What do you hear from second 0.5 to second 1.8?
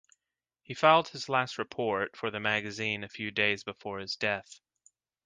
He filed his last